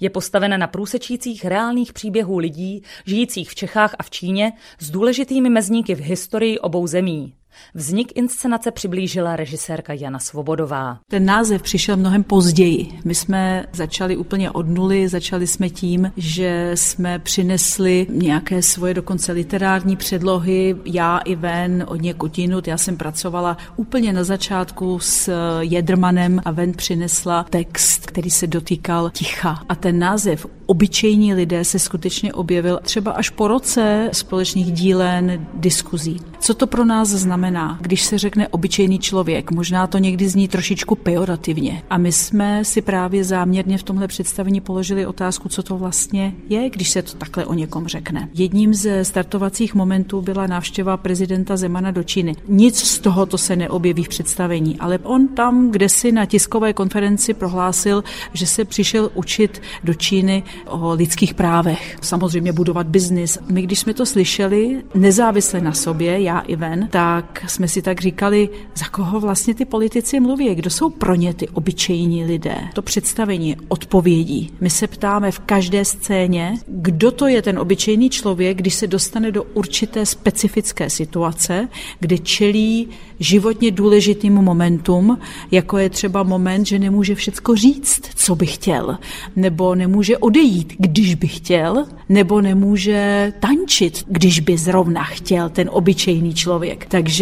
[0.00, 5.50] Je postavena na průsečících reálných příběhů lidí, žijících v Čechách a v Číně, s důležitými
[5.50, 7.34] mezníky v historii obou zemí.
[7.74, 10.98] Vznik inscenace přiblížila režisérka Jana Svobodová.
[11.10, 12.98] Ten název přišel mnohem později.
[13.04, 19.32] My jsme začali úplně od nuly, začali jsme tím, že jsme přinesli nějaké svoje dokonce
[19.32, 22.68] literární předlohy, já i ven od někud jinut.
[22.68, 29.10] Já jsem pracovala úplně na začátku s Jedrmanem a ven přinesla text, který se dotýkal
[29.10, 29.62] ticha.
[29.68, 36.20] A ten název obyčejní lidé se skutečně objevil třeba až po roce společných dílen, diskuzí.
[36.38, 37.41] Co to pro nás znamená,
[37.80, 39.50] když se řekne obyčejný člověk?
[39.50, 41.82] Možná to někdy zní trošičku pejorativně.
[41.90, 46.70] A my jsme si právě záměrně v tomhle představení položili otázku, co to vlastně je,
[46.70, 48.28] když se to takhle o někom řekne.
[48.34, 52.34] Jedním ze startovacích momentů byla návštěva prezidenta Zemana do Číny.
[52.48, 57.34] Nic z tohoto se neobjeví v představení, ale on tam, kde si na tiskové konferenci
[57.34, 61.96] prohlásil, že se přišel učit do Číny o lidských právech.
[62.00, 63.38] Samozřejmě budovat biznis.
[63.50, 68.00] My, když jsme to slyšeli, nezávisle na sobě, já i ven, tak jsme si tak
[68.00, 72.56] říkali, za koho vlastně ty politici mluví, kdo jsou pro ně ty obyčejní lidé.
[72.74, 74.50] To představení odpovědí.
[74.60, 79.32] My se ptáme v každé scéně, kdo to je ten obyčejný člověk, když se dostane
[79.32, 81.68] do určité specifické situace,
[82.00, 82.88] kde čelí
[83.20, 85.18] životně důležitým momentům,
[85.50, 88.98] jako je třeba moment, že nemůže všecko říct, co by chtěl,
[89.36, 96.34] nebo nemůže odejít, když by chtěl, nebo nemůže tančit, když by zrovna chtěl ten obyčejný
[96.34, 96.86] člověk.
[96.86, 97.21] Takže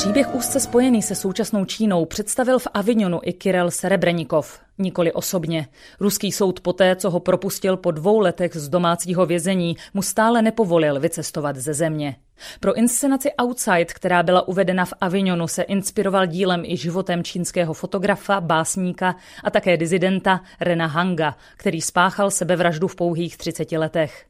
[0.00, 5.68] Příběh úzce spojený se současnou Čínou představil v Avignonu i Kirel Serebrenikov, nikoli osobně.
[6.00, 11.00] Ruský soud poté, co ho propustil po dvou letech z domácího vězení, mu stále nepovolil
[11.00, 12.16] vycestovat ze země.
[12.60, 18.40] Pro inscenaci Outside, která byla uvedena v Avignonu, se inspiroval dílem i životem čínského fotografa,
[18.40, 24.24] básníka a také dizidenta Rena Hanga, který spáchal sebevraždu v pouhých 30 letech.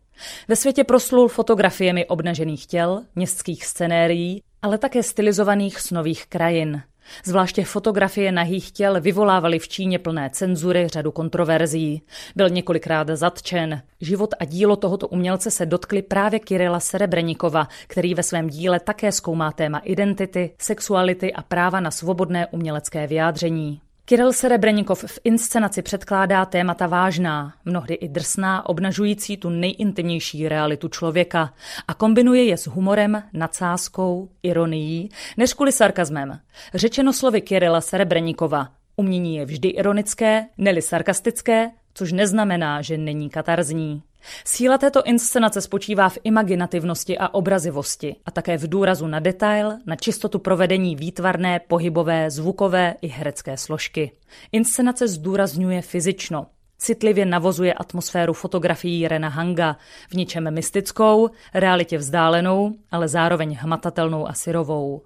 [0.48, 6.82] Ve světě proslul fotografiemi obnažených těl, městských scenérií, ale také stylizovaných snových krajin.
[7.24, 12.02] Zvláště fotografie nahých těl vyvolávaly v Číně plné cenzury řadu kontroverzí.
[12.36, 13.82] Byl několikrát zatčen.
[14.00, 19.12] Život a dílo tohoto umělce se dotkly právě Kirila Serebrenikova, který ve svém díle také
[19.12, 23.80] zkoumá téma identity, sexuality a práva na svobodné umělecké vyjádření.
[24.10, 31.54] Kiril Serebrenikov v inscenaci předkládá témata vážná, mnohdy i drsná, obnažující tu nejintimnější realitu člověka
[31.88, 36.38] a kombinuje je s humorem, nadsázkou, ironií, než kvůli sarkazmem.
[36.74, 44.02] Řečeno slovy Kirila Serebrenikova, umění je vždy ironické, neli sarkastické, což neznamená, že není katarzní.
[44.44, 49.96] Síla této inscenace spočívá v imaginativnosti a obrazivosti a také v důrazu na detail, na
[49.96, 54.12] čistotu provedení výtvarné, pohybové, zvukové i herecké složky.
[54.52, 56.46] Inscenace zdůrazňuje fyzično,
[56.80, 59.76] citlivě navozuje atmosféru fotografií Rena Hanga,
[60.10, 65.02] v ničem mystickou, realitě vzdálenou, ale zároveň hmatatelnou a syrovou.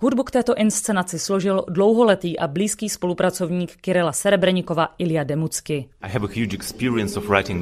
[0.00, 5.88] Hudbu k této inscenaci složil dlouholetý a blízký spolupracovník Kirila Serebrenikova Ilja Demucky.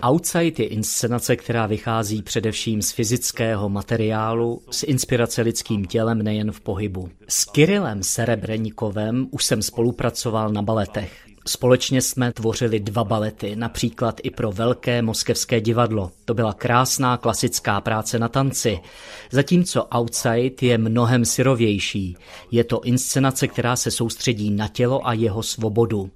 [0.03, 6.61] Outside je inscenace, která vychází především z fyzického materiálu, z inspirace lidským tělem nejen v
[6.61, 7.09] pohybu.
[7.29, 11.26] S Kirilem Serebrenikovem už jsem spolupracoval na baletech.
[11.49, 16.11] Společně jsme tvořili dva balety, například i pro Velké moskevské divadlo.
[16.25, 18.81] To byla krásná klasická práce na tanci.
[19.31, 22.17] Zatímco Outside je mnohem syrovější.
[22.51, 26.11] Je to inscenace, která se soustředí na tělo a jeho svobodu.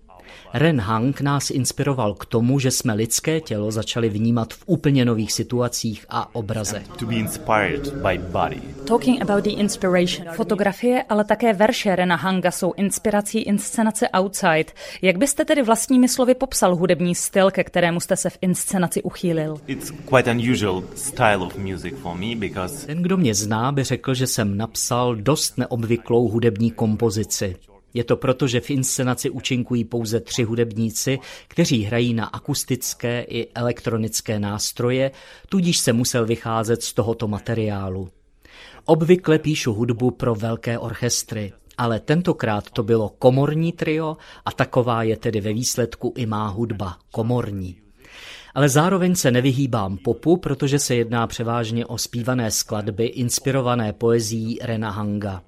[0.54, 5.32] Ren Hang nás inspiroval k tomu, že jsme lidské tělo začali vnímat v úplně nových
[5.32, 6.88] situacích a obrazech.
[6.88, 8.62] To be inspired by body.
[8.84, 10.26] Talking about the inspiration.
[10.34, 14.72] Fotografie, ale také verše Rena Hanga jsou inspirací inscenace Outside.
[15.02, 19.56] Jak byste tedy vlastními slovy popsal hudební styl, ke kterému jste se v inscenaci uchýlil?
[19.66, 22.86] It's quite unusual style of music for me because...
[22.86, 27.56] Ten, kdo mě zná, by řekl, že jsem napsal dost neobvyklou hudební kompozici.
[27.94, 33.48] Je to proto, že v inscenaci účinkují pouze tři hudebníci, kteří hrají na akustické i
[33.54, 35.10] elektronické nástroje,
[35.48, 38.08] tudíž se musel vycházet z tohoto materiálu.
[38.84, 45.16] Obvykle píšu hudbu pro velké orchestry, ale tentokrát to bylo komorní trio a taková je
[45.16, 47.76] tedy ve výsledku i má hudba, komorní.
[48.54, 54.90] Ale zároveň se nevyhýbám popu, protože se jedná převážně o zpívané skladby inspirované poezí Rena
[54.90, 55.42] Hanga.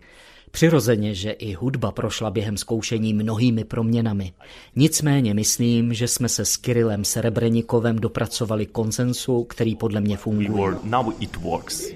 [0.53, 4.33] Přirozeně, že i hudba prošla během zkoušení mnohými proměnami.
[4.77, 10.75] Nicméně myslím, že jsme se s Kirilem Serebrenikovem dopracovali konsensu, který podle mě funguje.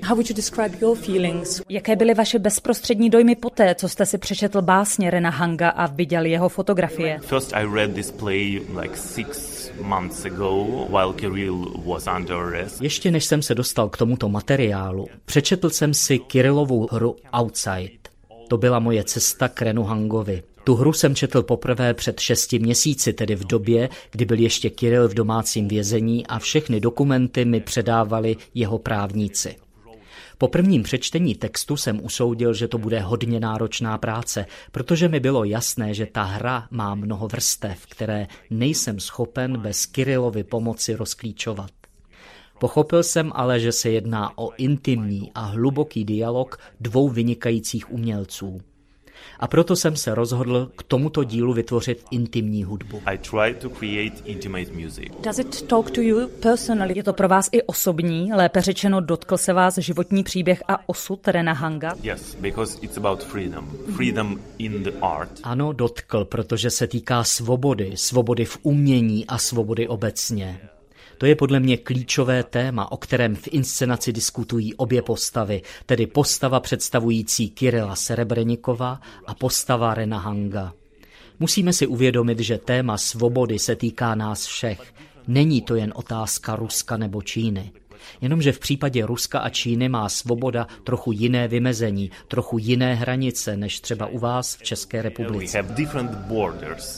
[0.03, 1.63] How would you describe your feelings?
[1.69, 6.25] Jaké byly vaše bezprostřední dojmy poté, co jste si přečetl básně Rena Hanga a viděl
[6.25, 7.19] jeho fotografie?
[7.23, 12.83] First I read this play like six months ago while Kirill was under arrest.
[12.83, 18.16] Ještě než jsem se dostal k tomuto materiálu, přečetl jsem si Kirillovu hru Outside.
[18.49, 20.43] To byla moje cesta k Renu Hangovi.
[20.65, 25.09] Tu hru jsem četl poprvé před šesti měsíci, tedy v době, kdy byl ještě Kiril
[25.09, 29.57] v domácím vězení a všechny dokumenty mi předávali jeho právníci.
[30.39, 35.45] Po prvním přečtení textu jsem usoudil, že to bude hodně náročná práce, protože mi bylo
[35.45, 41.71] jasné, že ta hra má mnoho vrstev, které nejsem schopen bez Kirilovy pomoci rozklíčovat.
[42.59, 48.61] Pochopil jsem ale, že se jedná o intimní a hluboký dialog dvou vynikajících umělců.
[49.41, 53.03] A proto jsem se rozhodl k tomuto dílu vytvořit intimní hudbu.
[56.95, 61.29] Je to pro vás i osobní, lépe řečeno dotkl se vás životní příběh a osud
[61.29, 61.95] Rena Hanga?
[62.03, 63.71] Yes, because it's about freedom.
[63.97, 65.31] Freedom in the art.
[65.43, 70.61] Ano, dotkl, protože se týká svobody, svobody v umění a svobody obecně.
[71.19, 76.61] To je podle mě klíčové téma, o kterém v inscenaci diskutují obě postavy, tedy postava
[76.61, 80.73] představující Kirila Serebrenikova a postava Rena Hanga.
[81.41, 84.95] Musíme si uvědomit, že téma svobody se týká nás všech.
[85.29, 87.73] Není to jen otázka Ruska nebo Číny.
[88.21, 93.81] Jenomže v případě Ruska a Číny má svoboda trochu jiné vymezení, trochu jiné hranice než
[93.81, 95.63] třeba u vás v České republice.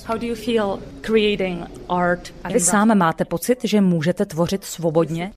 [0.07, 2.35] How do you feel creating art?
[2.45, 5.33] A vy sám máte pocit, že můžete tvořit svobodně?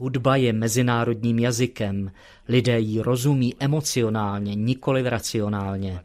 [0.00, 2.12] Hudba je mezinárodním jazykem.
[2.48, 6.00] Lidé ji rozumí emocionálně, nikoli racionálně.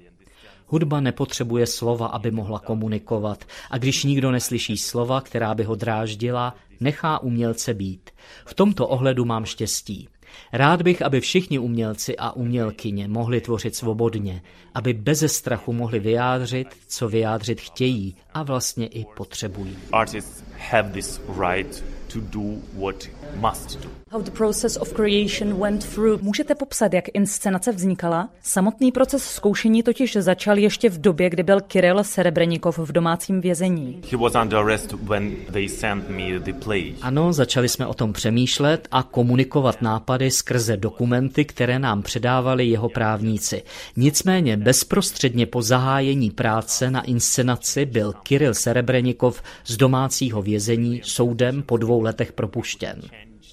[0.68, 6.56] Hudba nepotřebuje slova, aby mohla komunikovat a když nikdo neslyší slova, která by ho dráždila,
[6.82, 8.10] nechá umělce být.
[8.46, 10.08] V tomto ohledu mám štěstí.
[10.54, 14.42] Rád bych, aby všichni umělci a umělkyně mohli tvořit svobodně,
[14.76, 19.78] aby beze strachu mohli vyjádřit, co vyjádřit chtějí a vlastně i potřebují.
[19.92, 23.90] Artists have this right to do what must do.
[24.12, 26.22] How the process of creation went through.
[26.22, 28.30] Můžete popsat, jak inscenace vznikala?
[28.42, 34.02] Samotný proces zkoušení totiž začal ještě v době, kdy byl Kiril Serebrenikov v domácím vězení.
[34.12, 36.96] He was under arrest when they sent me the play.
[37.02, 42.90] Ano, začali jsme o tom přemýšlet a komunikovat nápady skrze dokumenty, které nám předávali jeho
[42.90, 43.64] právníci.
[43.96, 51.78] Nicméně bezprostředně po zahájení práce na inscenaci byl Kiril Serebrenikov z domácího vězení soudem po
[51.78, 53.02] dvou letech propuštěn.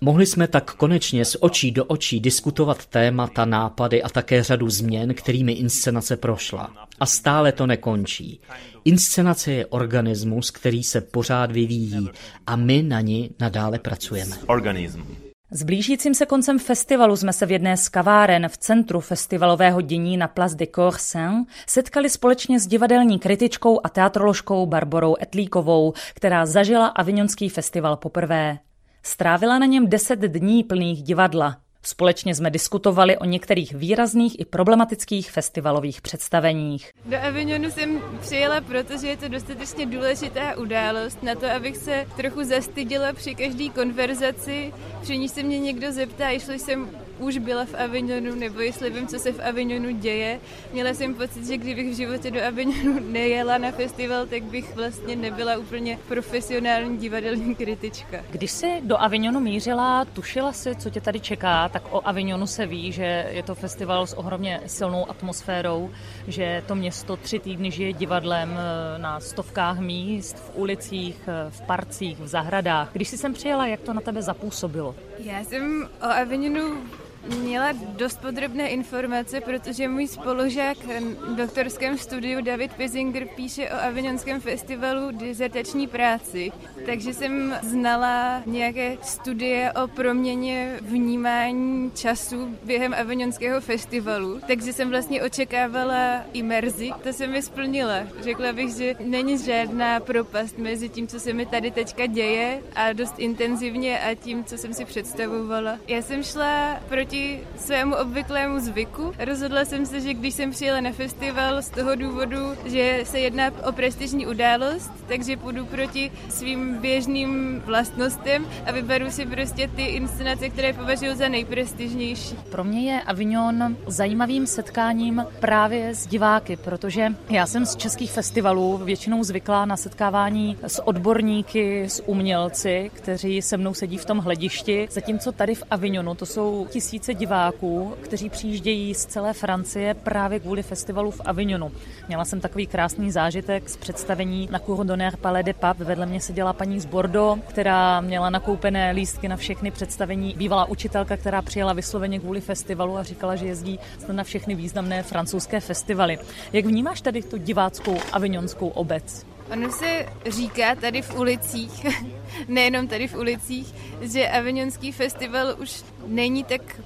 [0.04, 5.14] Mohli jsme tak konečně z očí do očí diskutovat témata, nápady a také řadu změn,
[5.14, 6.70] kterými inscenace prošla.
[7.00, 8.40] A stále to nekončí.
[8.84, 12.08] Inscenace je organismus, který se pořád vyvíjí
[12.46, 14.36] a my na ní nadále pracujeme.
[14.46, 15.02] Organism.
[15.50, 20.16] S blížícím se koncem festivalu jsme se v jedné z kaváren v centru festivalového dění
[20.16, 26.86] na Place de Corsin setkali společně s divadelní kritičkou a teatroložkou Barborou Etlíkovou, která zažila
[26.86, 28.58] Avignonský festival poprvé.
[29.06, 31.56] Strávila na něm deset dní plných divadla.
[31.82, 36.92] Společně jsme diskutovali o některých výrazných i problematických festivalových představeních.
[37.04, 42.44] Do Avignonu jsem přijela, protože je to dostatečně důležitá událost na to, abych se trochu
[42.44, 47.74] zastydila při každé konverzaci, při níž se mě někdo zeptá, jestli jsem už byla v
[47.74, 50.40] Avignonu, nebo jestli vím, co se v Avignonu děje.
[50.72, 55.16] Měla jsem pocit, že kdybych v životě do Avignonu nejela na festival, tak bych vlastně
[55.16, 58.24] nebyla úplně profesionální divadelní kritička.
[58.30, 62.66] Když jsi do Avignonu mířila, tušila si, co tě tady čeká, tak o Avignonu se
[62.66, 65.90] ví, že je to festival s ohromně silnou atmosférou,
[66.28, 71.62] že to město tři týdny žije divadlem eh, na stovkách míst, v ulicích, eh, v
[71.62, 72.90] parcích, v zahradách.
[72.92, 74.94] Když jsi sem přijela, jak to na tebe zapůsobilo?
[75.18, 76.82] Já jsem o Avignonu
[77.28, 84.40] měla dost podrobné informace, protože můj spolužák v doktorském studiu David Pizinger píše o Avignonském
[84.40, 86.52] festivalu dizertační práci,
[86.86, 95.22] takže jsem znala nějaké studie o proměně vnímání času během Avignonského festivalu, takže jsem vlastně
[95.22, 98.00] očekávala imerzi, to se mi splnila.
[98.20, 102.92] Řekla bych, že není žádná propast mezi tím, co se mi tady teďka děje a
[102.92, 105.78] dost intenzivně a tím, co jsem si představovala.
[105.88, 109.12] Já jsem šla proti proti svému obvyklému zvyku.
[109.18, 113.50] Rozhodla jsem se, že když jsem přijela na festival z toho důvodu, že se jedná
[113.68, 120.48] o prestižní událost, takže půjdu proti svým běžným vlastnostem a vyberu si prostě ty inscenace,
[120.48, 122.36] které považuji za nejprestižnější.
[122.50, 128.76] Pro mě je Avignon zajímavým setkáním právě s diváky, protože já jsem z českých festivalů
[128.76, 134.88] většinou zvyklá na setkávání s odborníky, s umělci, kteří se mnou sedí v tom hledišti,
[134.90, 136.66] zatímco tady v Avignonu to jsou
[137.04, 141.72] tisíce diváků, kteří přijíždějí z celé Francie právě kvůli festivalu v Avignonu.
[142.08, 145.84] Měla jsem takový krásný zážitek z představení na Courdonner Palais de Pape.
[145.84, 150.34] Vedle mě seděla paní z Bordeaux, která měla nakoupené lístky na všechny představení.
[150.36, 153.78] Bývalá učitelka, která přijela vysloveně kvůli festivalu a říkala, že jezdí
[154.12, 156.18] na všechny významné francouzské festivaly.
[156.52, 159.26] Jak vnímáš tady tu diváckou avignonskou obec?
[159.52, 161.86] Ono se říká tady v ulicích,
[162.48, 166.80] nejenom tady v ulicích, že Avignonský festival už není tak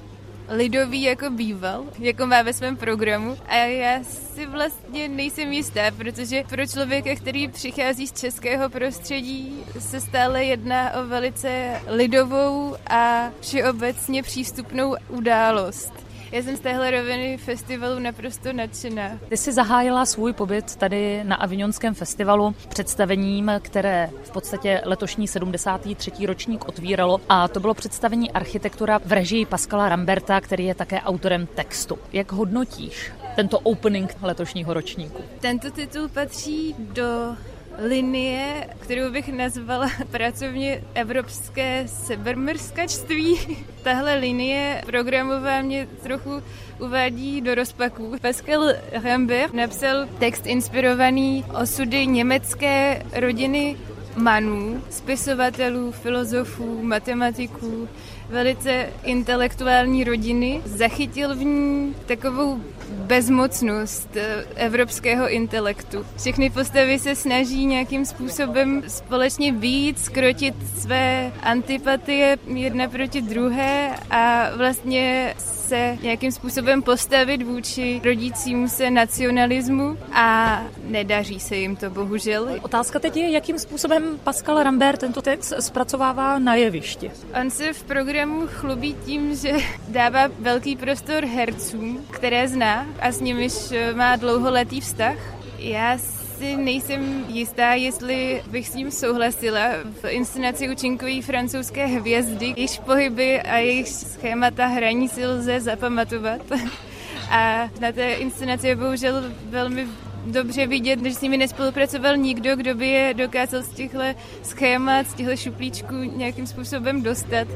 [0.49, 3.37] lidový jako býval, jako má ve svém programu.
[3.49, 10.01] A já si vlastně nejsem jistá, protože pro člověka, který přichází z českého prostředí, se
[10.01, 16.08] stále jedná o velice lidovou a všeobecně přístupnou událost.
[16.33, 19.19] Já jsem z téhle roviny festivalu naprosto nadšená.
[19.29, 26.27] Ty jsi zahájila svůj pobyt tady na Avignonském festivalu představením, které v podstatě letošní 73.
[26.27, 31.47] ročník otvíralo a to bylo představení architektura v režii Pascala Ramberta, který je také autorem
[31.47, 31.99] textu.
[32.13, 35.23] Jak hodnotíš tento opening letošního ročníku?
[35.41, 37.37] Tento titul patří do
[37.79, 43.39] linie, kterou bych nazvala pracovně evropské sebermrskačství.
[43.83, 46.43] Tahle linie programová mě trochu
[46.79, 48.17] uvádí do rozpaků.
[48.21, 48.73] Pascal
[49.05, 53.77] Rambert napsal text inspirovaný osudy německé rodiny
[54.19, 57.89] Manů, spisovatelů, filozofů, matematiků,
[58.29, 60.61] velice intelektuální rodiny.
[60.65, 62.61] Zachytil v ní takovou
[62.91, 66.07] bezmocnost eh, evropského intelektu.
[66.17, 74.51] Všechny postavy se snaží nějakým způsobem společně víc, skrotit své antipatie jedna proti druhé a
[74.57, 75.35] vlastně
[75.69, 82.49] se nějakým způsobem postavit vůči rodícímu se nacionalismu a nedaří se jim to bohužel.
[82.63, 87.11] Otázka teď je, jakým způsobem Pascal Rambert tento text zpracovává na jevišti.
[87.41, 89.53] On se v programu chlubí tím, že
[89.89, 93.53] dává velký prostor hercům, které zná a s nimiž
[93.95, 95.17] má dlouholetý vztah.
[95.59, 95.99] Já
[96.39, 99.69] si nejsem jistá, jestli bych s ním souhlasila.
[100.03, 106.41] V inscenaci účinkují francouzské hvězdy, jejichž pohyby a jejich schémata hraní si lze zapamatovat.
[107.31, 109.87] A na té inscenaci je bohužel velmi
[110.27, 113.99] dobře vidět, že s nimi nespolupracoval nikdo, kdo by je dokázal z těchto
[114.43, 117.49] schémat, z těchto šuplíčků nějakým způsobem dostat.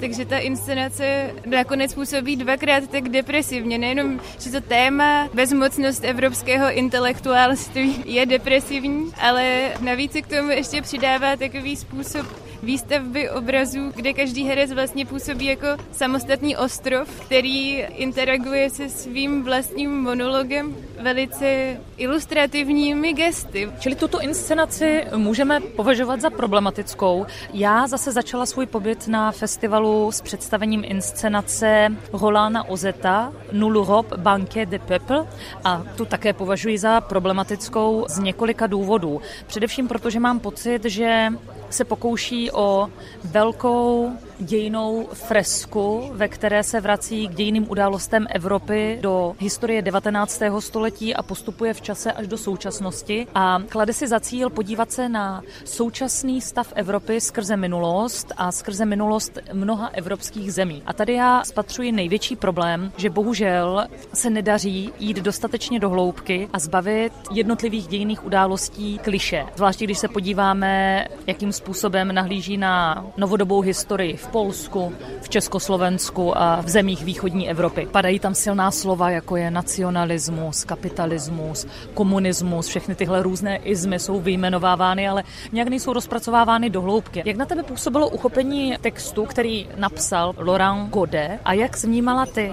[0.00, 3.78] Takže ta inscenace nakonec působí dvakrát tak depresivně.
[3.78, 10.82] Nejenom, že to téma bezmocnost evropského intelektuálství je depresivní, ale navíc se k tomu ještě
[10.82, 18.70] přidává takový způsob výstavby obrazů, kde každý herec vlastně působí jako samostatný ostrov, který interaguje
[18.70, 23.68] se svým vlastním monologem velice ilustrativními gesty.
[23.78, 27.26] Čili tuto inscenaci můžeme považovat za problematickou.
[27.52, 34.66] Já zase začala svůj pobyt na festivalu s představením inscenace Rolana Ozeta Nul Rob Banque
[34.66, 35.26] de Peuple
[35.64, 39.20] a tu také považuji za problematickou z několika důvodů.
[39.46, 41.28] Především proto, že mám pocit, že
[41.74, 42.88] se pokouší o
[43.24, 50.42] velkou dějinou fresku, ve které se vrací k dějiným událostem Evropy do historie 19.
[50.58, 55.08] století a postupuje v čase až do současnosti a klade si za cíl podívat se
[55.08, 60.82] na současný stav Evropy skrze minulost a skrze minulost mnoha evropských zemí.
[60.86, 66.58] A tady já spatřuji největší problém, že bohužel se nedaří jít dostatečně do hloubky a
[66.58, 69.46] zbavit jednotlivých dějinných událostí kliše.
[69.56, 76.60] Zvláště když se podíváme, jakým způsobem nahlíží na novodobou historii v Polsku, v Československu a
[76.60, 77.88] v zemích východní Evropy.
[77.92, 85.08] Padají tam silná slova, jako je nacionalismus, kapitalismus, komunismus, všechny tyhle různé izmy jsou vyjmenovávány,
[85.08, 85.22] ale
[85.52, 87.22] nějak nejsou rozpracovávány do hloubky.
[87.24, 92.52] Jak na tebe působilo uchopení textu, který napsal Laurent Godet a jak vnímala ty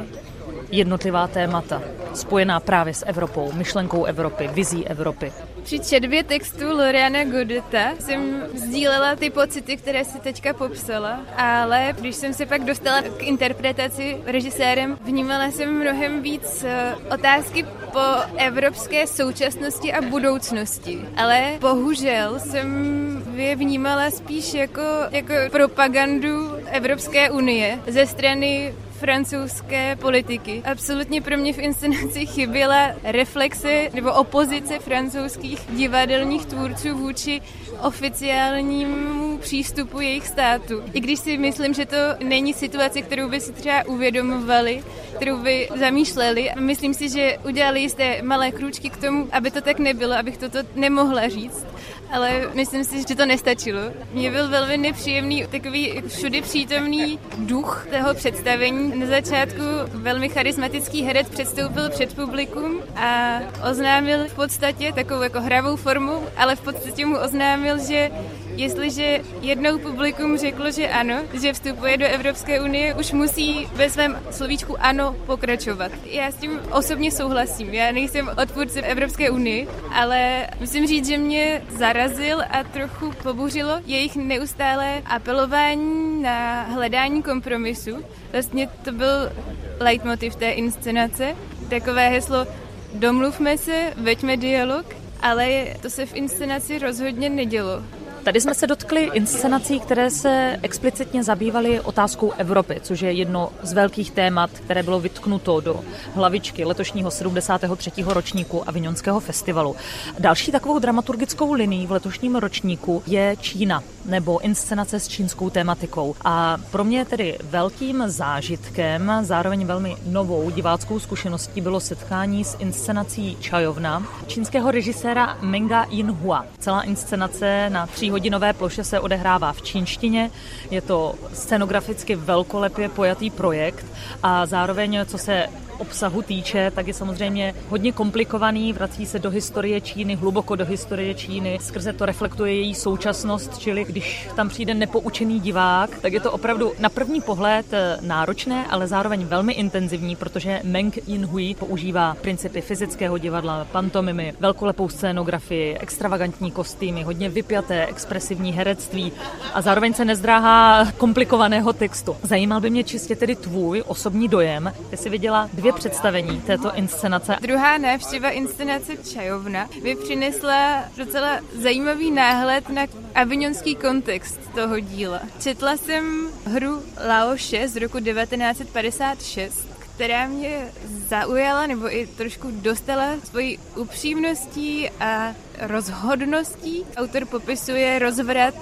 [0.72, 1.82] jednotlivá témata
[2.14, 5.34] spojená právě s Evropou, myšlenkou Evropy, vizí Evropy.
[5.64, 12.16] Při četbě textu Loriana Godeta jsem sdílela ty pocity, které si teďka popsala, ale když
[12.16, 18.00] jsem se pak dostala k interpretaci režisérem, vnímala jsem mnohem víc eh, otázky po
[18.38, 21.02] evropské současnosti a budoucnosti.
[21.18, 22.92] Ale bohužel jsem
[23.36, 30.62] je vnímala spíš jako, jako propagandu Evropské unie ze strany francouzské politiky.
[30.66, 37.42] Absolutně pro mě v inscenaci chyběla reflexe nebo opozice francouzských divadelních tvůrců vůči
[37.82, 40.84] oficiálnímu přístupu jejich státu.
[40.94, 44.84] I když si myslím, že to není situace, kterou by si třeba uvědomovali,
[45.16, 46.50] kterou by zamýšleli.
[46.60, 50.58] Myslím si, že udělali jisté malé krůčky k tomu, aby to tak nebylo, abych toto
[50.76, 51.66] nemohla říct
[52.12, 53.80] ale myslím si, že to nestačilo.
[54.14, 59.00] Mně byl velmi nepříjemný takový všudy přítomný duch toho představení.
[59.00, 63.40] Na začátku velmi charismatický herec předstoupil před publikum a
[63.70, 68.12] oznámil v podstatě takovou jako hravou formu, ale v podstatě mu oznámil, že
[68.56, 74.20] jestliže jednou publikum řeklo, že ano, že vstupuje do Evropské unie, už musí ve svém
[74.32, 75.92] slovíčku ano pokračovat.
[76.06, 77.74] Já s tím osobně souhlasím.
[77.74, 84.16] Já nejsem odpůrce Evropské unie, ale musím říct, že mě zarazil a trochu pobuřilo jejich
[84.16, 88.06] neustálé apelování na hledání kompromisu.
[88.32, 89.32] Vlastně to byl
[89.80, 91.36] leitmotiv té inscenace.
[91.70, 92.48] Takové heslo
[92.94, 94.86] domluvme se, veďme dialog,
[95.22, 97.84] ale to se v inscenaci rozhodně nedělo.
[98.24, 103.74] Tady jsme se dotkli inscenací, které se explicitně zabývaly otázkou Evropy, což je jedno z
[103.74, 105.80] velkých témat, které bylo vytknuto do
[106.16, 107.92] hlavičky letošního 73.
[108.06, 109.76] ročníku Avignonského festivalu.
[110.20, 116.16] Další takovou dramaturgickou linií v letošním ročníku je Čína nebo inscenace s čínskou tématikou.
[116.24, 123.38] A pro mě tedy velkým zážitkem, zároveň velmi novou diváckou zkušeností bylo setkání s inscenací
[123.40, 126.46] Čajovna čínského režiséra Menga Yinhua.
[126.60, 130.32] Celá inscenace na tříhodinové ploše se odehrává v čínštině.
[130.72, 133.86] Je to scenograficky velkolepě pojatý projekt
[134.24, 135.48] a zároveň, co se
[135.82, 141.14] obsahu týče, tak je samozřejmě hodně komplikovaný, vrací se do historie Číny, hluboko do historie
[141.14, 146.32] Číny, skrze to reflektuje její současnost, čili když tam přijde nepoučený divák, tak je to
[146.32, 152.62] opravdu na první pohled eh, náročné, ale zároveň velmi intenzivní, protože Meng Yin-hui používá principy
[152.62, 159.12] fyzického divadla, pantomimy, velkolepou scénografii, extravagantní kostýmy, hodně vypjaté, expresivní herectví
[159.54, 162.16] a zároveň se nezdráhá komplikovaného textu.
[162.24, 164.74] Zajímal by mě čistě tedy tvůj osobní dojem.
[164.90, 167.38] Ty jsi viděla dvě představení této inscenace.
[167.42, 172.82] Druhá návštěva inscenace Čajovna mi přinesla docela zajímavý náhled na
[173.16, 175.22] avignonský kontext toho díla.
[175.40, 180.68] Četla jsem hru Laoše z roku 1956, která mě
[181.08, 186.86] zaujala nebo i trošku dostala svojí upřímností a rozhodností.
[186.98, 188.56] Autor popisuje rozvrat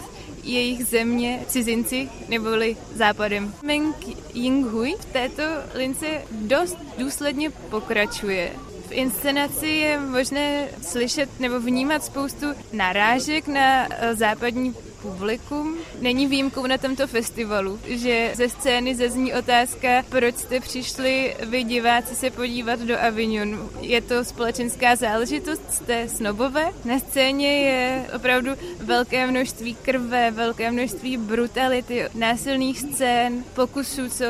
[0.53, 3.53] jejich země cizinci neboli západem.
[3.63, 3.95] Meng
[4.33, 5.43] Yinghui v této
[5.73, 8.51] lince dost důsledně pokračuje.
[8.87, 15.77] V inscenaci je možné slyšet nebo vnímat spoustu narážek na eh, západní publikum.
[16.01, 22.15] Není výjimkou na tomto festivalu, že ze scény zezní otázka, proč jste přišli vy diváci
[22.15, 23.69] se podívat do Avignonu.
[23.81, 26.71] Je to společenská záležitost, jste snobové.
[26.85, 34.25] Na scéně je opravdu velké množství krve, velké množství brutality, násilných scén, pokusů, co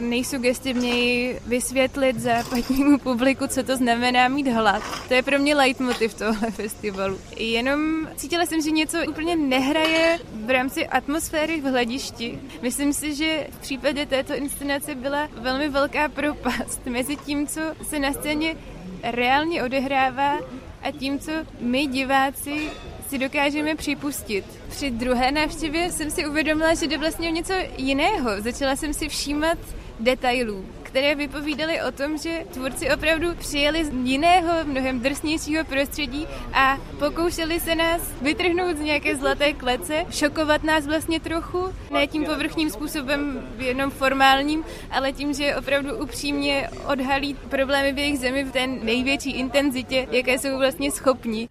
[0.00, 4.82] nejsugestivněji vysvětlit západnímu publiku, co to znamená mít hlad.
[5.08, 7.18] To je pro mě leitmotiv tohle festivalu.
[7.36, 10.09] Jenom cítila jsem, že něco úplně nehraje
[10.44, 12.40] v rámci atmosféry v hledišti.
[12.62, 17.98] Myslím si, že v případě této inscenace byla velmi velká propast mezi tím, co se
[17.98, 18.56] na scéně
[19.02, 20.38] reálně odehrává
[20.82, 22.70] a tím, co my diváci
[23.08, 24.44] si dokážeme připustit.
[24.68, 28.30] Při druhé návštěvě jsem si uvědomila, že jde vlastně o něco jiného.
[28.40, 29.58] Začala jsem si všímat
[30.00, 36.78] detailů které vypovídaly o tom, že tvůrci opravdu přijeli z jiného, mnohem drsnějšího prostředí a
[36.98, 42.70] pokoušeli se nás vytrhnout z nějaké zlaté klece, šokovat nás vlastně trochu, ne tím povrchním
[42.70, 48.66] způsobem, jenom formálním, ale tím, že opravdu upřímně odhalí problémy v jejich zemi v té
[48.66, 51.48] největší intenzitě, jaké jsou vlastně schopni.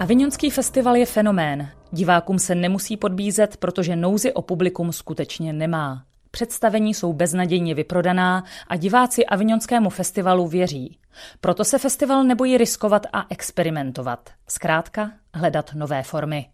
[0.00, 1.77] Avignonský festival je fenomén.
[1.92, 6.02] Divákům se nemusí podbízet, protože nouzy o publikum skutečně nemá.
[6.30, 10.98] Představení jsou beznadějně vyprodaná a diváci Avignonskému festivalu věří.
[11.40, 14.30] Proto se festival nebojí riskovat a experimentovat.
[14.48, 16.48] Zkrátka hledat nové formy.